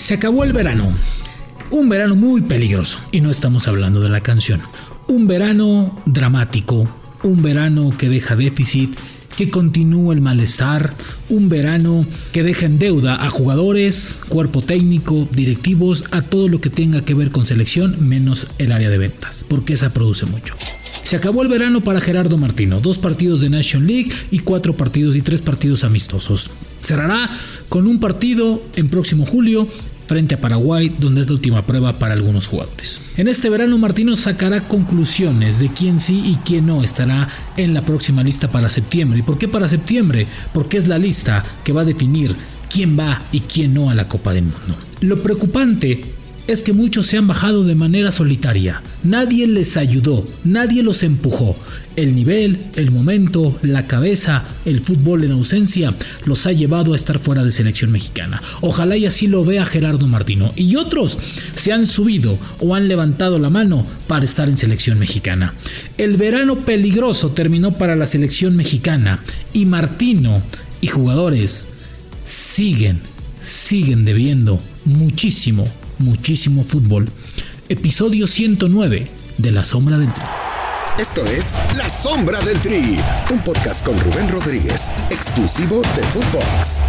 [0.00, 0.90] Se acabó el verano.
[1.70, 2.98] Un verano muy peligroso.
[3.12, 4.62] Y no estamos hablando de la canción.
[5.06, 6.88] Un verano dramático.
[7.22, 8.96] Un verano que deja déficit
[9.36, 10.94] que continúe el malestar,
[11.28, 16.70] un verano que deja en deuda a jugadores, cuerpo técnico, directivos, a todo lo que
[16.70, 20.54] tenga que ver con selección, menos el área de ventas, porque esa produce mucho.
[21.04, 25.16] Se acabó el verano para Gerardo Martino, dos partidos de Nation League y cuatro partidos
[25.16, 26.50] y tres partidos amistosos.
[26.82, 27.30] Cerrará
[27.68, 29.66] con un partido en próximo julio
[30.10, 33.00] frente a Paraguay, donde es la última prueba para algunos jugadores.
[33.16, 37.82] En este verano Martino sacará conclusiones de quién sí y quién no estará en la
[37.82, 39.20] próxima lista para septiembre.
[39.20, 40.26] ¿Y por qué para septiembre?
[40.52, 42.34] Porque es la lista que va a definir
[42.68, 44.76] quién va y quién no a la Copa del Mundo.
[45.00, 46.04] Lo preocupante
[46.52, 48.82] es que muchos se han bajado de manera solitaria.
[49.04, 51.56] Nadie les ayudó, nadie los empujó.
[51.94, 57.20] El nivel, el momento, la cabeza, el fútbol en ausencia los ha llevado a estar
[57.20, 58.42] fuera de selección mexicana.
[58.62, 60.52] Ojalá y así lo vea Gerardo Martino.
[60.56, 61.20] Y otros
[61.54, 65.54] se han subido o han levantado la mano para estar en selección mexicana.
[65.98, 70.42] El verano peligroso terminó para la selección mexicana y Martino
[70.80, 71.68] y jugadores
[72.24, 73.00] siguen,
[73.40, 75.68] siguen debiendo muchísimo
[76.00, 77.06] muchísimo fútbol.
[77.68, 80.24] Episodio 109 de La Sombra del Tri.
[80.98, 82.98] Esto es La Sombra del Tri,
[83.30, 86.80] un podcast con Rubén Rodríguez, exclusivo de Footbox.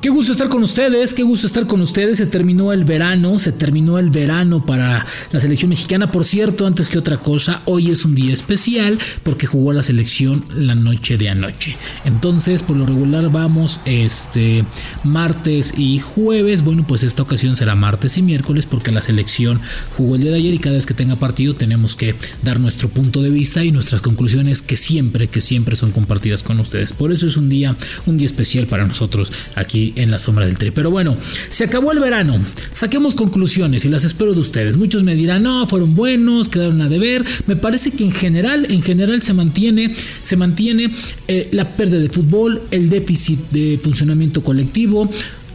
[0.00, 2.18] Qué gusto estar con ustedes, qué gusto estar con ustedes.
[2.18, 6.12] Se terminó el verano, se terminó el verano para la selección mexicana.
[6.12, 10.44] Por cierto, antes que otra cosa, hoy es un día especial porque jugó la selección
[10.54, 11.76] la noche de anoche.
[12.04, 14.64] Entonces, por lo regular vamos este
[15.02, 16.62] martes y jueves.
[16.62, 19.60] Bueno, pues esta ocasión será martes y miércoles porque la selección
[19.96, 22.88] jugó el día de ayer y cada vez que tenga partido tenemos que dar nuestro
[22.88, 26.92] punto de vista y nuestras conclusiones que siempre, que siempre son compartidas con ustedes.
[26.92, 27.74] Por eso es un día,
[28.06, 30.70] un día especial para nosotros aquí en la sombra del tri.
[30.70, 31.16] Pero bueno,
[31.50, 32.40] se acabó el verano.
[32.72, 34.76] Saquemos conclusiones y las espero de ustedes.
[34.76, 37.24] Muchos me dirán, no, fueron buenos, quedaron a deber.
[37.46, 40.92] Me parece que en general, en general se mantiene, se mantiene
[41.26, 45.10] eh, la pérdida de fútbol, el déficit de funcionamiento colectivo,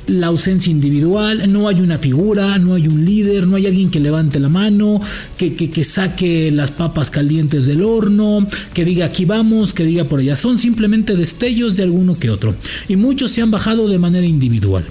[0.07, 3.99] la ausencia individual, no hay una figura, no hay un líder, no hay alguien que
[3.99, 5.01] levante la mano,
[5.37, 10.19] que, que, saque las papas calientes del horno, que diga aquí vamos, que diga por
[10.19, 10.35] allá.
[10.35, 12.55] Son simplemente destellos de alguno que otro.
[12.87, 14.85] Y muchos se han bajado de manera individual.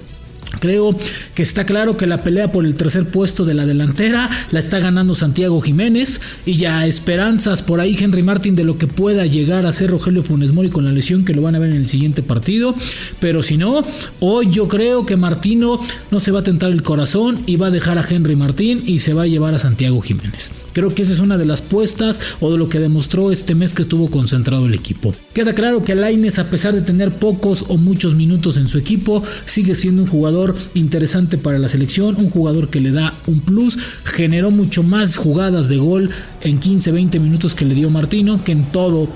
[0.59, 0.97] Creo
[1.35, 4.79] que está claro que la pelea por el tercer puesto de la delantera la está
[4.79, 9.65] ganando Santiago Jiménez y ya esperanzas por ahí Henry Martin de lo que pueda llegar
[9.65, 11.85] a ser Rogelio Funes Mori con la lesión que lo van a ver en el
[11.85, 12.75] siguiente partido,
[13.19, 13.83] pero si no,
[14.19, 15.79] hoy yo creo que Martino
[16.11, 18.99] no se va a tentar el corazón y va a dejar a Henry Martín y
[18.99, 20.51] se va a llevar a Santiago Jiménez.
[20.73, 23.73] Creo que esa es una de las puestas o de lo que demostró este mes
[23.73, 25.13] que estuvo concentrado el equipo.
[25.33, 29.23] Queda claro que Laines a pesar de tener pocos o muchos minutos en su equipo,
[29.45, 30.42] sigue siendo un jugador
[30.73, 35.69] interesante para la selección, un jugador que le da un plus, generó mucho más jugadas
[35.69, 36.09] de gol
[36.41, 39.07] en 15-20 minutos que le dio Martino que en todo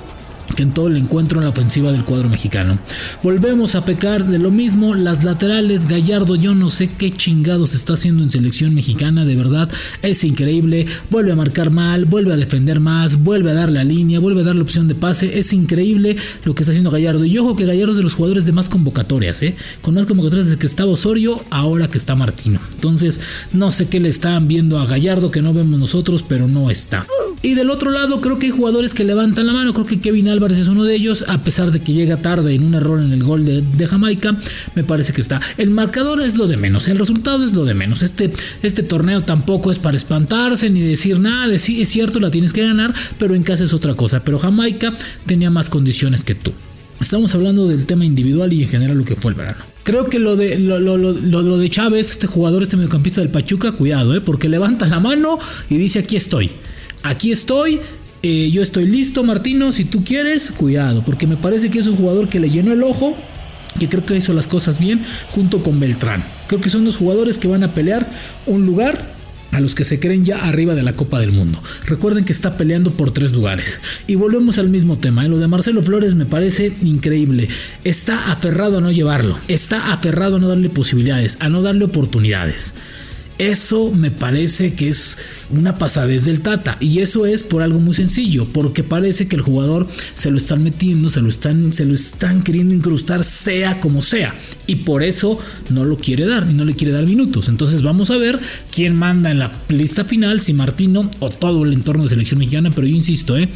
[0.56, 2.80] que en todo el encuentro en la ofensiva del cuadro mexicano.
[3.24, 7.94] Volvemos a pecar de lo mismo, las laterales, Gallardo, yo no sé qué chingados está
[7.94, 9.70] haciendo en selección mexicana, de verdad,
[10.02, 14.20] es increíble, vuelve a marcar mal, vuelve a defender más, vuelve a dar la línea,
[14.20, 17.26] vuelve a dar la opción de pase, es increíble lo que está haciendo Gallardo.
[17.26, 19.56] Y ojo que Gallardo es de los jugadores de más convocatorias, ¿eh?
[19.82, 22.60] con más convocatorias desde que estaba Osorio, ahora que está Martino.
[22.74, 23.20] Entonces,
[23.54, 27.06] no sé qué le están viendo a Gallardo que no vemos nosotros, pero no está.
[27.42, 29.74] Y del otro lado, creo que hay jugadores que levantan la mano.
[29.74, 32.64] Creo que Kevin Álvarez es uno de ellos, a pesar de que llega tarde en
[32.64, 34.38] un error en el gol de, Jamaica.
[34.76, 35.42] Me parece que está.
[35.58, 38.04] El marcador es lo de menos, el resultado es lo de menos.
[38.04, 38.32] Este,
[38.62, 41.58] este torneo tampoco es para espantarse ni decir nada.
[41.58, 44.24] Sí, es cierto, la tienes que ganar, pero en casa es otra cosa.
[44.24, 44.94] Pero Jamaica
[45.26, 46.54] tenía más condiciones que tú.
[47.02, 49.64] Estamos hablando del tema individual y en general lo que fue el verano.
[49.84, 54.16] Creo que lo de, lo, lo, de Chávez, este jugador, este mediocampista del Pachuca, cuidado,
[54.16, 54.22] ¿eh?
[54.22, 55.40] porque levanta la mano
[55.70, 56.52] y dice aquí estoy
[57.04, 57.80] aquí estoy,
[58.24, 61.96] eh, yo estoy listo, Martino, si tú quieres, cuidado, porque me parece que es un
[61.96, 63.16] jugador que le llenó el ojo,
[63.80, 66.24] que creo que hizo las cosas bien junto con Beltrán.
[66.48, 68.10] Creo que son dos jugadores que van a pelear
[68.46, 69.18] un lugar
[69.52, 71.62] a los que se creen ya arriba de la Copa del Mundo.
[71.86, 73.80] Recuerden que está peleando por tres lugares.
[74.08, 75.26] Y volvemos al mismo tema.
[75.26, 75.30] ¿eh?
[75.30, 77.48] Lo de Marcelo Flores me parece increíble.
[77.84, 79.38] Está aferrado a no llevarlo.
[79.48, 82.74] Está aferrado a no darle posibilidades, a no darle oportunidades.
[83.38, 85.18] Eso me parece que es
[85.50, 86.78] una pasadez del Tata.
[86.80, 90.64] Y eso es por algo muy sencillo, porque parece que el jugador se lo están
[90.64, 94.36] metiendo, se lo están, se lo están queriendo incrustar, sea como sea.
[94.66, 95.40] Y por eso
[95.70, 97.48] no lo quiere dar no le quiere dar minutos.
[97.48, 98.40] Entonces vamos a ver
[98.72, 102.72] quién manda en la lista final, si Martino o todo el entorno de selección mexicana.
[102.76, 103.48] Pero yo insisto, ¿eh?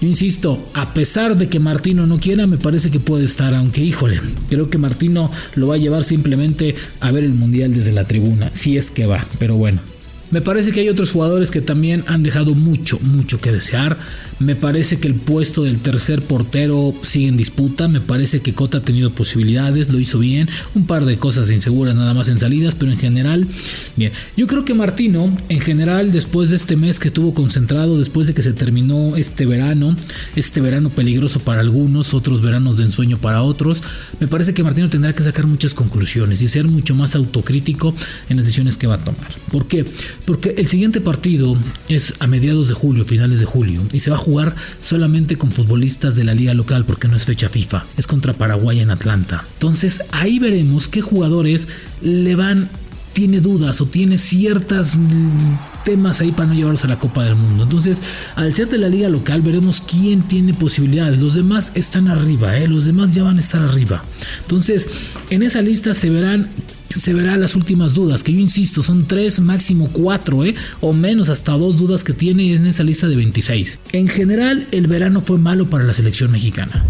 [0.00, 3.82] Yo insisto, a pesar de que Martino no quiera, me parece que puede estar, aunque
[3.82, 8.04] híjole, creo que Martino lo va a llevar simplemente a ver el Mundial desde la
[8.04, 9.91] tribuna, si es que va, pero bueno.
[10.32, 13.98] Me parece que hay otros jugadores que también han dejado mucho, mucho que desear.
[14.38, 17.86] Me parece que el puesto del tercer portero sigue en disputa.
[17.86, 20.48] Me parece que Cota ha tenido posibilidades, lo hizo bien.
[20.74, 23.46] Un par de cosas inseguras nada más en salidas, pero en general,
[23.94, 24.12] bien.
[24.34, 28.32] Yo creo que Martino, en general, después de este mes que tuvo concentrado, después de
[28.32, 29.94] que se terminó este verano,
[30.34, 33.82] este verano peligroso para algunos, otros veranos de ensueño para otros,
[34.18, 37.94] me parece que Martino tendrá que sacar muchas conclusiones y ser mucho más autocrítico
[38.30, 39.28] en las decisiones que va a tomar.
[39.50, 39.84] ¿Por qué?
[40.24, 41.56] Porque el siguiente partido
[41.88, 45.50] es a mediados de julio, finales de julio, y se va a jugar solamente con
[45.50, 49.44] futbolistas de la liga local porque no es fecha FIFA, es contra Paraguay en Atlanta.
[49.54, 51.68] Entonces ahí veremos qué jugadores
[52.00, 52.70] le van,
[53.12, 57.36] tiene dudas o tiene ciertas mm, temas ahí para no llevarlos a la Copa del
[57.36, 57.64] Mundo.
[57.64, 58.02] Entonces,
[58.34, 61.18] al ser de la liga local, veremos quién tiene posibilidades.
[61.18, 62.68] Los demás están arriba, ¿eh?
[62.68, 64.04] los demás ya van a estar arriba.
[64.40, 64.88] Entonces,
[65.30, 66.50] en esa lista se verán
[66.88, 70.54] se verán las últimas dudas, que yo insisto, son tres, máximo cuatro, ¿eh?
[70.82, 73.78] o menos hasta dos dudas que tiene en esa lista de 26.
[73.92, 76.84] En general, el verano fue malo para la selección mexicana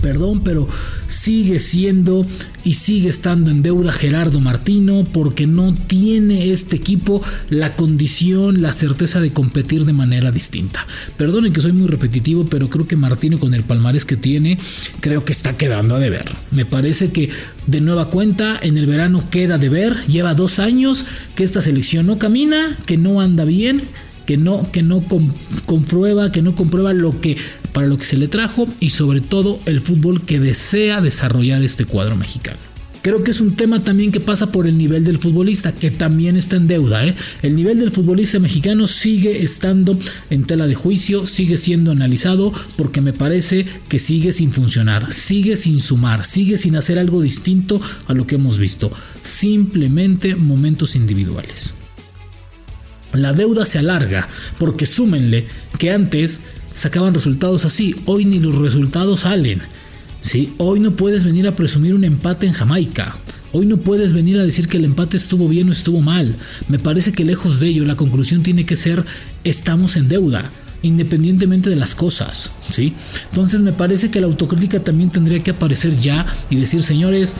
[0.00, 0.68] perdón, pero
[1.06, 2.26] sigue siendo
[2.64, 8.72] y sigue estando en deuda Gerardo Martino porque no tiene este equipo la condición, la
[8.72, 10.86] certeza de competir de manera distinta.
[11.16, 14.58] Perdonen que soy muy repetitivo, pero creo que Martino con el palmarés que tiene,
[15.00, 16.30] creo que está quedando a deber.
[16.50, 17.30] Me parece que
[17.66, 22.06] de nueva cuenta en el verano queda de ver, lleva dos años que esta selección
[22.06, 23.82] no camina, que no anda bien
[24.30, 25.02] que no, que no
[25.66, 27.36] comprueba, que no comprueba lo que
[27.72, 31.84] para lo que se le trajo y sobre todo el fútbol que desea desarrollar este
[31.84, 32.58] cuadro mexicano.
[33.02, 36.36] Creo que es un tema también que pasa por el nivel del futbolista, que también
[36.36, 37.04] está en deuda.
[37.04, 37.16] ¿eh?
[37.42, 39.98] El nivel del futbolista mexicano sigue estando
[40.30, 45.56] en tela de juicio, sigue siendo analizado, porque me parece que sigue sin funcionar, sigue
[45.56, 48.92] sin sumar, sigue sin hacer algo distinto a lo que hemos visto.
[49.22, 51.79] Simplemente momentos individuales.
[53.12, 54.28] La deuda se alarga
[54.58, 55.48] porque súmenle
[55.78, 56.40] que antes
[56.74, 59.62] sacaban resultados así, hoy ni los resultados salen.
[60.20, 60.54] ¿sí?
[60.58, 63.16] Hoy no puedes venir a presumir un empate en Jamaica.
[63.52, 66.36] Hoy no puedes venir a decir que el empate estuvo bien o estuvo mal.
[66.68, 69.04] Me parece que lejos de ello la conclusión tiene que ser
[69.42, 70.48] estamos en deuda,
[70.82, 72.94] independientemente de las cosas, ¿sí?
[73.30, 77.36] Entonces me parece que la autocrítica también tendría que aparecer ya y decir, señores,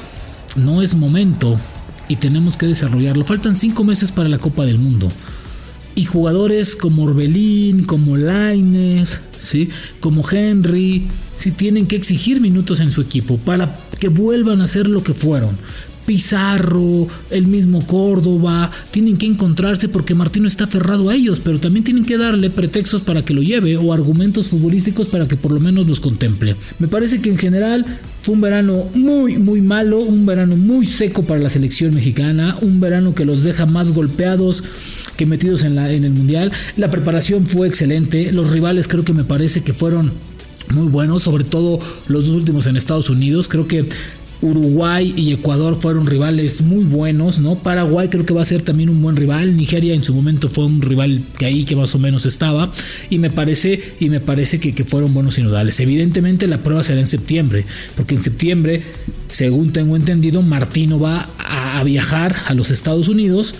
[0.57, 1.61] no es momento
[2.09, 3.25] y tenemos que desarrollarlo.
[3.25, 5.13] Faltan cinco meses para la Copa del Mundo
[5.95, 9.69] y jugadores como Orbelín, como Laines, ¿sí?
[10.01, 14.87] como Henry, si tienen que exigir minutos en su equipo para que vuelvan a ser
[14.87, 15.59] lo que fueron.
[16.07, 21.85] Pizarro, el mismo Córdoba, tienen que encontrarse porque Martino está aferrado a ellos, pero también
[21.85, 25.61] tienen que darle pretextos para que lo lleve o argumentos futbolísticos para que por lo
[25.61, 26.57] menos los contemple.
[26.81, 27.87] Me parece que en general
[28.23, 32.81] fue un verano muy, muy malo, un verano muy seco para la selección mexicana, un
[32.81, 34.65] verano que los deja más golpeados
[35.21, 36.51] que metidos en, el Mundial.
[36.79, 40.13] La preparación fue excelente, los rivales creo que me parece que fueron
[40.71, 41.79] muy buenos, sobre todo
[42.09, 43.47] los dos últimos en Estados Unidos.
[43.47, 43.85] Creo que
[44.41, 47.57] Uruguay y Ecuador fueron rivales muy buenos, ¿no?
[47.57, 49.59] Paraguay creo que va a ser también un buen rival.
[49.59, 52.73] Nigeria en su momento fue un rival que ahí que más o menos estaba.
[53.11, 55.81] Y me parece, y me parece que, que fueron buenos sinodales.
[55.81, 57.67] Evidentemente la prueba será en septiembre.
[57.95, 58.85] Porque en septiembre,
[59.29, 63.55] según tengo entendido, Martino va a viajar a los Estados Unidos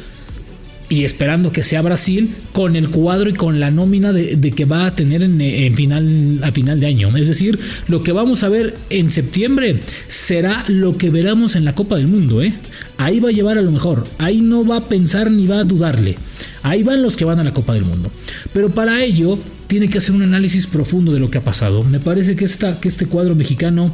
[0.91, 4.87] y esperando que sea Brasil con el cuadro y con la nómina de, que va
[4.87, 7.17] a tener en, final, a final de año.
[7.17, 11.77] Es decir, lo que vamos a ver en septiembre será lo que veremos en la
[11.77, 12.43] Copa del Mundo.
[12.43, 12.55] ¿eh?
[12.99, 14.05] Ahí va a llevar a lo mejor.
[14.19, 16.17] Ahí no va a pensar ni va a dudarle.
[16.65, 18.11] Ahí van los que van a la Copa del Mundo.
[18.53, 21.85] Pero para ello tiene que hacer un análisis profundo de lo que ha pasado.
[21.85, 23.93] Me parece que, esta, que este cuadro mexicano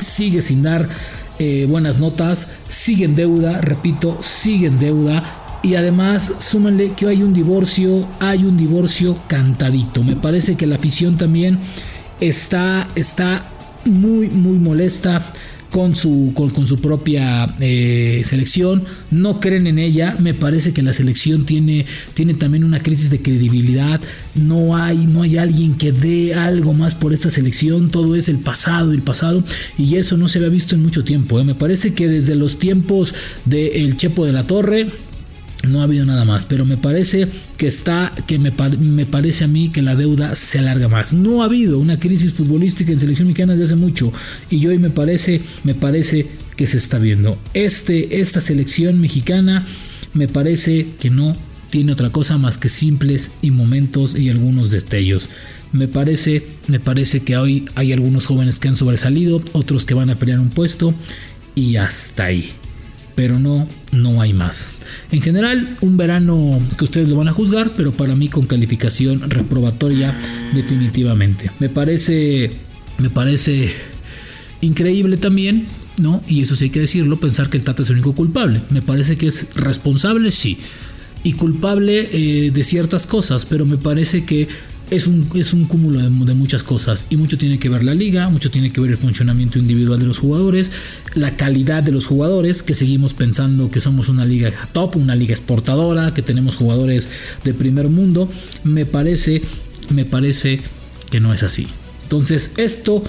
[0.00, 0.88] sigue sin dar
[1.38, 7.22] eh, buenas notas, sigue en deuda, repito, sigue en deuda y además súmenle que hay
[7.22, 10.04] un divorcio, hay un divorcio cantadito.
[10.04, 11.58] Me parece que la afición también
[12.20, 13.50] está, está
[13.84, 15.22] muy, muy molesta
[15.70, 20.92] con su, con, su propia eh, selección, no creen en ella, me parece que la
[20.92, 24.00] selección tiene, tiene también una crisis de credibilidad,
[24.36, 28.38] no hay, no hay alguien que dé algo más por esta selección, todo es el
[28.38, 29.42] pasado, el pasado,
[29.76, 31.44] y eso no se había visto en mucho tiempo, ¿eh?
[31.44, 33.12] me parece que desde los tiempos
[33.44, 34.92] del Chepo de la Torre,
[35.66, 39.48] No ha habido nada más, pero me parece que está, que me, me, parece a
[39.48, 41.12] mí que la deuda se alarga más.
[41.12, 44.12] No ha habido una crisis futbolística en selección mexicana desde hace mucho
[44.50, 47.38] y hoy me parece, me parece que se está viendo.
[47.54, 49.66] Este, esta selección mexicana
[50.12, 51.36] me parece que no
[51.70, 55.28] tiene otra cosa más que simples y momentos y algunos destellos.
[55.72, 60.10] Me parece, me parece que hoy hay algunos jóvenes que han sobresalido, otros que van
[60.10, 60.94] a pelear un puesto
[61.56, 62.52] y hasta ahí.
[63.14, 64.76] Pero no, no hay más.
[65.12, 69.30] En general, un verano que ustedes lo van a juzgar, pero para mí con calificación
[69.30, 70.18] reprobatoria
[70.52, 71.50] definitivamente.
[71.60, 72.50] Me parece,
[72.98, 73.72] me parece
[74.60, 75.66] increíble también
[75.98, 76.22] ¿no?
[76.26, 78.62] Y eso sí hay que decirlo, pensar que el Tata es el único culpable.
[78.70, 80.58] Me parece que es responsable, sí,
[81.22, 84.48] y culpable eh, de ciertas cosas, pero me parece que
[84.90, 88.28] es un, es un cúmulo de, muchas cosas y mucho tiene que ver la liga,
[88.28, 90.72] mucho tiene que ver el funcionamiento individual de los jugadores,
[91.14, 95.32] la calidad de los jugadores, que seguimos pensando que somos una liga top, una liga
[95.32, 97.08] exportadora, que tenemos jugadores
[97.44, 98.30] de primer mundo,
[98.62, 99.42] me parece,
[99.90, 100.60] me parece
[101.10, 101.66] que no es así.
[102.02, 103.02] Entonces esto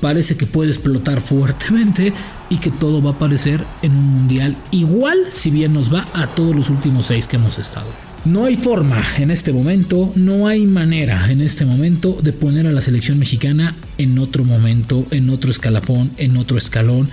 [0.00, 2.12] parece que puede explotar fuertemente
[2.50, 6.26] y que todo va a aparecer en un mundial igual si bien nos va a
[6.26, 7.86] todos los últimos seis que hemos estado.
[8.24, 12.72] No hay forma en este momento, no hay manera en este momento de poner a
[12.72, 17.10] la selección mexicana en otro momento, en otro escalafón, en otro escalón,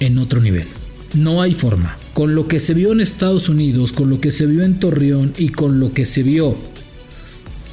[0.00, 0.66] en otro nivel.
[1.14, 1.96] No hay forma.
[2.12, 5.32] Con lo que se vio en Estados Unidos, con lo que se vio en Torreón
[5.38, 6.58] y con lo que se vio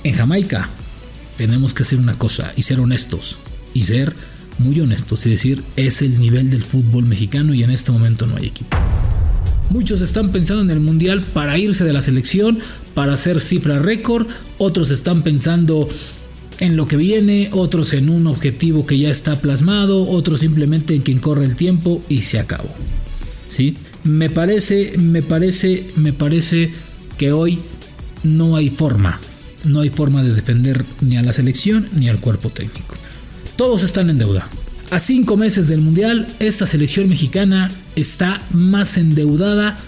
[0.03, 0.69] en Jamaica,
[1.37, 3.39] tenemos que hacer una cosa y ser honestos
[3.73, 4.15] y ser
[4.59, 8.37] muy honestos y decir es el nivel del fútbol mexicano y en este momento no
[8.37, 8.77] hay equipo.
[9.69, 12.59] Muchos están pensando en el Mundial para irse de la selección,
[12.93, 15.87] para hacer cifra récord, otros están pensando
[16.59, 21.01] en lo que viene, otros en un objetivo que ya está plasmado, otros simplemente en
[21.01, 22.69] quien corre el tiempo y se acabó.
[23.49, 23.75] ¿Sí?
[24.03, 26.71] Me parece, me parece, me parece
[27.17, 27.59] que hoy
[28.23, 29.19] no hay forma,
[29.63, 32.95] no hay forma de defender ni a la selección ni al cuerpo técnico.
[33.55, 34.49] Todos están en deuda.
[34.91, 39.79] A cinco meses del Mundial, esta selección mexicana está más endeudada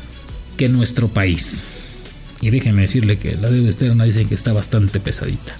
[0.57, 1.73] que nuestro país.
[2.41, 5.55] Y déjenme decirle que la deuda externa dicen que está bastante pesadita.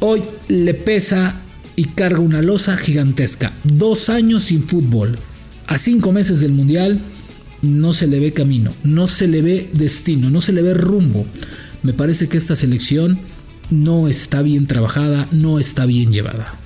[0.00, 1.42] Hoy le pesa
[1.76, 3.52] y carga una losa gigantesca.
[3.64, 5.18] Dos años sin fútbol.
[5.66, 7.00] A cinco meses del Mundial
[7.60, 11.26] no se le ve camino, no se le ve destino, no se le ve rumbo.
[11.82, 13.18] Me parece que esta selección
[13.70, 16.59] no está bien trabajada, no está bien llevada.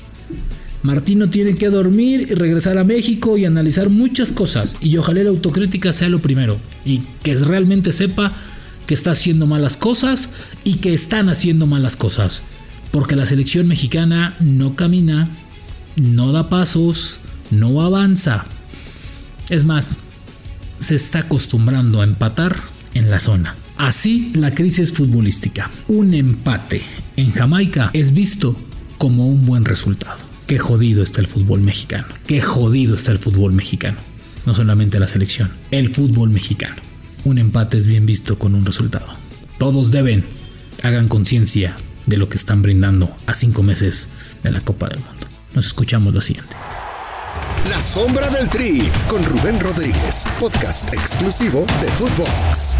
[0.85, 4.77] Martino tiene que dormir y regresar a México y analizar muchas cosas.
[4.83, 6.59] Y ojalá la autocrítica sea lo primero.
[6.85, 8.35] Y que realmente sepa
[8.87, 10.29] que está haciendo malas cosas
[10.63, 12.43] y que están haciendo malas cosas.
[12.91, 15.31] Porque la selección mexicana no camina,
[15.97, 17.19] no da pasos,
[17.51, 18.45] no avanza.
[19.49, 19.97] Es más,
[20.81, 22.57] se está acostumbrando a empatar
[22.93, 23.55] en la zona.
[23.79, 25.71] Así la crisis futbolística.
[25.89, 26.83] Un empate
[27.17, 28.55] en Jamaica es visto
[28.99, 30.34] como un buen resultado.
[30.47, 32.07] Qué jodido está el fútbol mexicano.
[32.27, 33.97] Qué jodido está el fútbol mexicano.
[34.45, 36.77] No solamente la selección, el fútbol mexicano.
[37.25, 39.07] Un empate es bien visto con un resultado.
[39.59, 40.27] Todos deben,
[40.83, 44.11] hagan conciencia de lo que están brindando a cinco meses
[44.43, 45.27] de la Copa del Mundo.
[45.55, 46.55] Nos escuchamos lo siguiente.
[47.71, 52.77] La sombra del tri con Rubén Rodríguez, podcast exclusivo de Footbox.